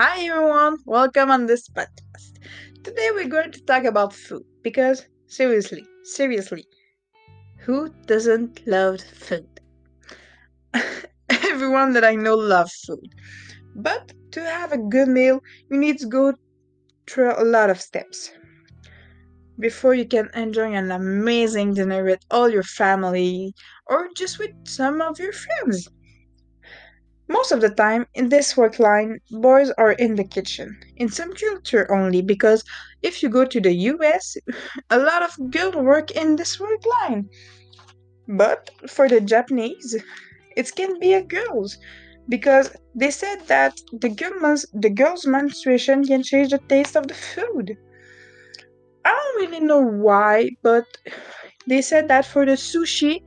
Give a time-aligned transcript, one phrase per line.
[0.00, 2.32] Hi everyone, welcome on this podcast.
[2.82, 6.64] Today we're going to talk about food because seriously, seriously,
[7.58, 9.46] who doesn't love food?
[11.28, 13.12] Everyone that I know loves food.
[13.76, 15.40] But to have a good meal,
[15.70, 16.32] you need to go
[17.06, 18.30] through a lot of steps
[19.58, 23.52] before you can enjoy an amazing dinner with all your family
[23.84, 25.90] or just with some of your friends.
[27.30, 30.76] Most of the time, in this work line, boys are in the kitchen.
[30.96, 32.64] In some culture only, because
[33.02, 34.36] if you go to the US,
[34.90, 37.28] a lot of girls work in this work line.
[38.26, 39.94] But for the Japanese,
[40.56, 41.78] it can be a girls
[42.28, 47.14] because they said that the girls the girl's menstruation can change the taste of the
[47.14, 47.76] food.
[49.04, 50.86] I don't really know why, but
[51.68, 53.22] they said that for the sushi,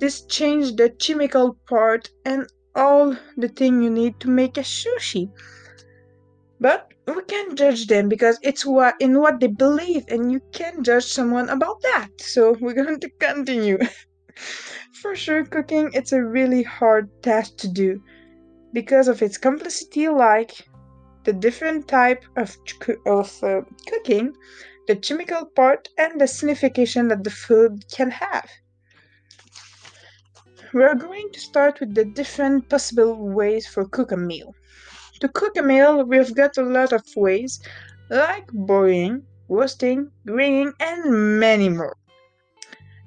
[0.00, 5.30] this changed the chemical part and all the thing you need to make a sushi.
[6.60, 10.84] But we can't judge them because it's what in what they believe, and you can't
[10.84, 12.08] judge someone about that.
[12.20, 13.78] So we're going to continue.
[15.02, 18.00] For sure, cooking it's a really hard task to do
[18.72, 20.52] because of its complexity, like
[21.24, 22.56] the different type of
[23.06, 24.32] of uh, cooking,
[24.86, 28.48] the chemical part, and the signification that the food can have.
[30.74, 34.54] We're going to start with the different possible ways for cook a meal.
[35.20, 37.60] To cook a meal, we've got a lot of ways,
[38.08, 41.96] like boiling, roasting, grilling, and many more.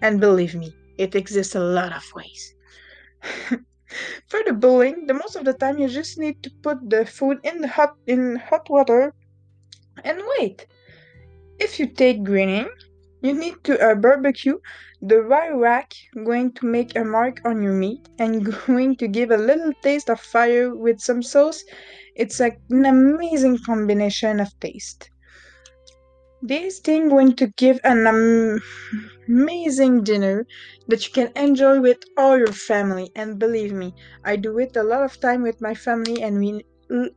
[0.02, 2.54] And believe me, it exists a lot of ways.
[4.28, 7.40] for the boiling, the most of the time you just need to put the food
[7.44, 9.12] in the hot in hot water
[10.04, 10.68] and wait.
[11.60, 12.70] If you take grilling,
[13.26, 14.58] you need to uh, barbecue
[15.02, 15.94] the wire rack
[16.26, 20.10] going to make a mark on your meat and going to give a little taste
[20.10, 21.64] of fire with some sauce.
[22.16, 25.10] It's like an amazing combination of taste.
[26.42, 28.62] This thing going to give an am-
[29.28, 30.46] amazing dinner
[30.88, 33.10] that you can enjoy with all your family.
[33.16, 36.64] And believe me, I do it a lot of time with my family, and we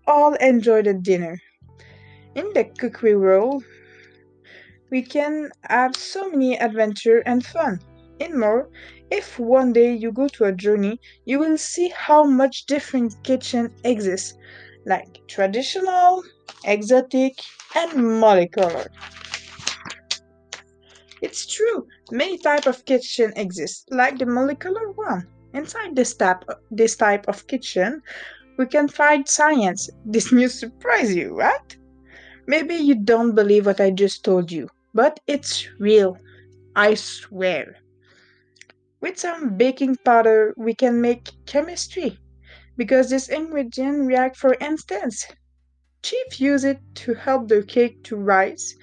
[0.07, 1.39] all enjoy the dinner.
[2.35, 3.65] In the cookery world,
[4.91, 7.79] we can have so many adventure and fun.
[8.19, 8.69] In more,
[9.11, 13.71] if one day you go to a journey, you will see how much different kitchen
[13.85, 14.35] exists,
[14.87, 16.23] like traditional,
[16.65, 17.35] exotic,
[17.77, 18.87] and molecular.
[21.21, 25.27] It's true, many type of kitchen exist, like the molecular one.
[25.53, 28.01] Inside this type, this type of kitchen,
[28.59, 29.89] we can find science.
[30.05, 31.77] This news surprise you, right?
[32.47, 36.19] Maybe you don't believe what I just told you, but it's real.
[36.75, 37.77] I swear.
[39.01, 42.19] With some baking powder, we can make chemistry
[42.77, 45.27] because this ingredient react for instance.
[46.03, 48.75] Chief use it to help the cake to rise.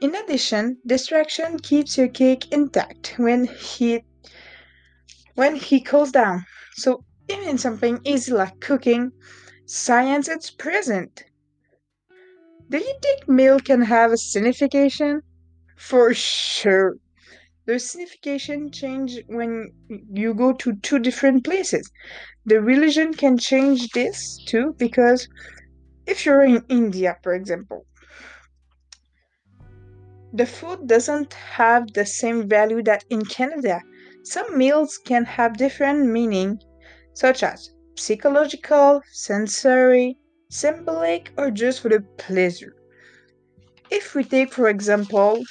[0.00, 4.02] In addition, distraction keeps your cake intact when he
[5.34, 6.44] when he cools down.
[6.74, 9.12] So even something easy like cooking,
[9.66, 11.24] science is present.
[12.68, 15.22] Do you think milk can have a signification?
[15.76, 16.96] For sure.
[17.66, 19.72] The signification change when
[20.12, 21.90] you go to two different places.
[22.44, 25.28] The religion can change this too because
[26.06, 27.86] if you're in India, for example,
[30.32, 33.80] the food doesn't have the same value that in Canada.
[34.24, 36.58] Some meals can have different meaning,
[37.14, 42.74] such as psychological, sensory, symbolic, or just for the pleasure.
[43.90, 45.42] If we take, for example,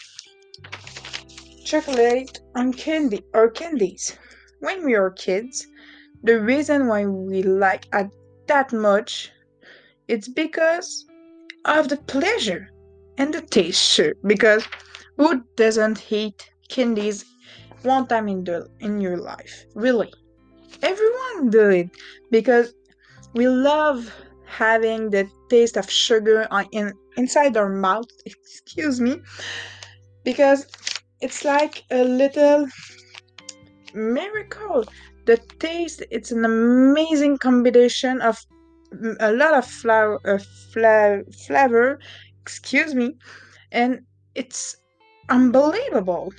[1.63, 4.17] chocolate and candy or candies,
[4.59, 5.67] when we are kids,
[6.23, 8.09] the reason why we like it
[8.47, 9.31] that much,
[10.07, 11.05] it's because
[11.65, 12.69] of the pleasure
[13.17, 13.99] and the taste.
[14.25, 14.67] Because
[15.17, 17.25] who doesn't eat candies
[17.83, 19.65] one time in the in your life?
[19.75, 20.11] Really,
[20.81, 21.89] everyone do it
[22.31, 22.73] because
[23.33, 24.11] we love
[24.45, 28.07] having the taste of sugar on, in inside our mouth.
[28.25, 29.21] Excuse me,
[30.23, 30.67] because
[31.21, 32.67] it's like a little
[33.93, 34.83] miracle.
[35.25, 38.37] The taste, it's an amazing combination of
[39.19, 40.37] a lot of flour, uh,
[40.71, 41.99] fla- flavor,
[42.41, 43.15] excuse me,
[43.71, 44.01] and
[44.35, 44.75] it's
[45.29, 46.31] unbelievable.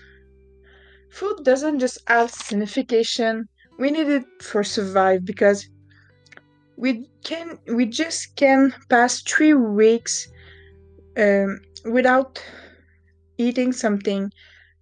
[1.11, 3.49] Food doesn't just have signification.
[3.79, 5.69] We need it for survive because
[6.77, 10.29] we can we just can pass three weeks
[11.17, 12.43] um, without
[13.39, 14.31] eating something.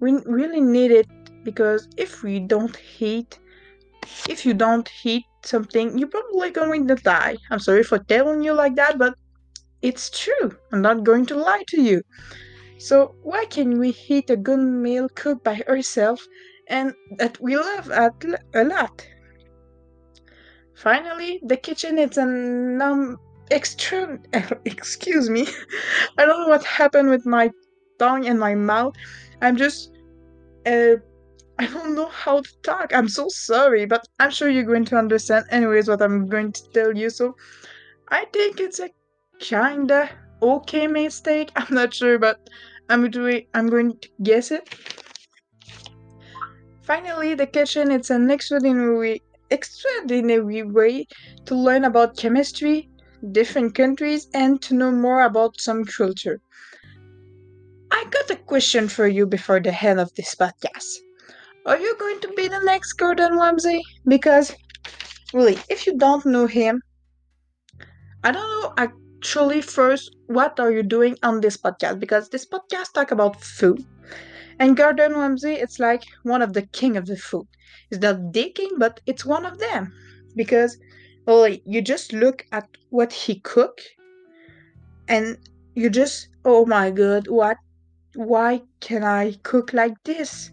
[0.00, 1.06] We really need it
[1.44, 3.38] because if we don't eat,
[4.28, 7.36] if you don't eat something, you're probably going to die.
[7.50, 9.14] I'm sorry for telling you like that, but
[9.82, 10.56] it's true.
[10.72, 12.02] I'm not going to lie to you.
[12.78, 16.28] So, why can we eat a good meal cooked by ourselves
[16.68, 18.14] and that we love at,
[18.54, 19.06] a lot?
[20.74, 23.16] Finally, the kitchen is an um,
[23.50, 24.20] extreme.
[24.64, 25.46] Excuse me.
[26.18, 27.50] I don't know what happened with my
[27.98, 28.94] tongue and my mouth.
[29.40, 29.90] I'm just.
[30.66, 30.96] Uh,
[31.58, 32.92] I don't know how to talk.
[32.92, 36.62] I'm so sorry, but I'm sure you're going to understand anyways what I'm going to
[36.70, 37.10] tell you.
[37.10, 37.36] So
[38.08, 38.90] I think it's a
[39.38, 40.10] kinda
[40.42, 41.52] okay mistake.
[41.56, 42.40] I'm not sure, but
[42.88, 44.68] I'm doing I'm going to guess it.
[46.82, 49.22] Finally, the kitchen it's an extraordinary
[49.54, 51.06] extraordinary way
[51.46, 52.90] to learn about chemistry,
[53.32, 56.40] different countries, and to know more about some culture.
[57.90, 60.98] I got a question for you before the end of this podcast.
[61.64, 63.80] Are you going to be the next Gordon Ramsay?
[64.06, 64.52] Because,
[65.32, 66.82] really, if you don't know him,
[68.24, 72.92] I don't know actually first what are you doing on this podcast because this podcast
[72.92, 73.84] talk about food.
[74.58, 77.46] And Gordon Ramsay, it's like one of the king of the food.
[77.90, 79.92] It's not the king, but it's one of them.
[80.36, 80.78] Because,
[81.26, 83.80] well, you just look at what he cook,
[85.08, 85.38] and
[85.74, 87.56] you just, oh my god, what?
[88.14, 90.50] Why can I cook like this?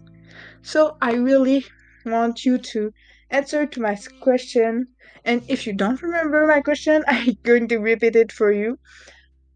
[0.62, 1.64] So I really
[2.04, 2.92] want you to
[3.30, 4.88] answer to my question.
[5.24, 8.78] And if you don't remember my question, I'm going to repeat it for you.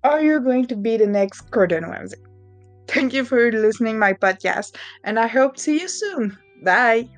[0.05, 2.19] Are you going to be the next Gordon Ramsay?
[2.89, 4.75] Thank you for listening my podcast,
[5.05, 6.39] and I hope to see you soon.
[6.63, 7.11] Bye.